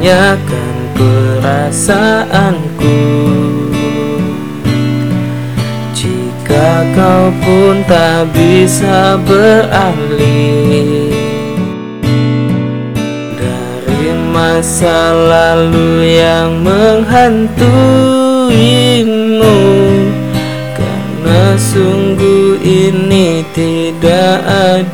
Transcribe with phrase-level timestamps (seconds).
[0.00, 2.96] tanyakan perasaanku.
[5.92, 11.12] Jika kau pun tak bisa beralih
[13.36, 19.60] Dari masa lalu yang menghantuimu
[20.72, 24.89] Karena sungguh ini tidak adil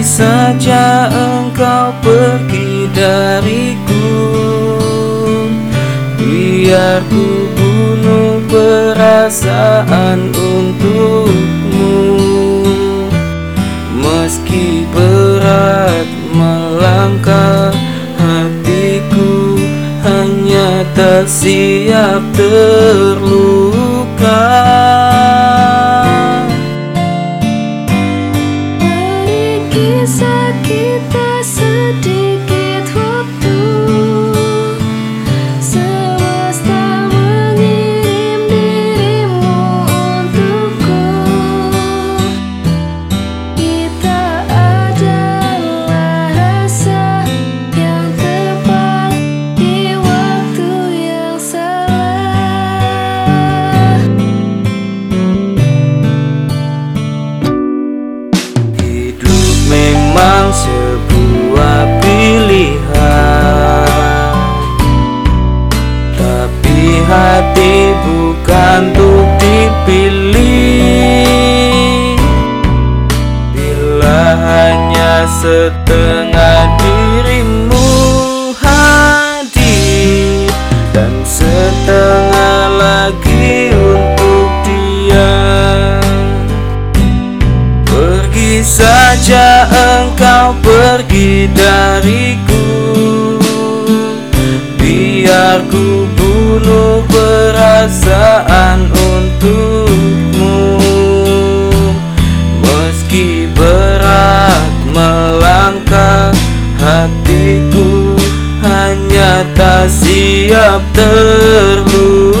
[0.00, 4.16] Saja engkau pergi dariku
[6.16, 12.00] Biar ku bunuh perasaan untukmu.
[14.00, 17.68] Meski berat melangkah
[18.16, 19.60] hatiku
[20.00, 23.60] Hanya tak siap terluka
[75.50, 77.90] setengah dirimu
[78.54, 80.46] hadir
[80.94, 85.34] Dan setengah lagi untuk dia.
[87.82, 92.70] Pergi saja engkau pergi dariku.
[94.78, 99.89] Biar ku bunuh perasaan untukmu
[109.88, 112.40] siap terluka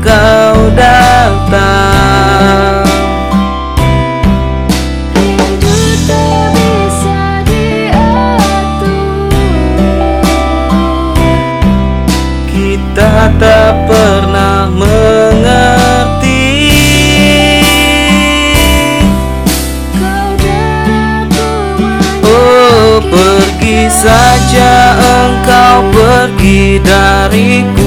[0.00, 1.28] kau datang?
[12.48, 16.46] Kita tak pernah mengerti.
[22.26, 27.77] Oh pergi saja engkau pergi dariku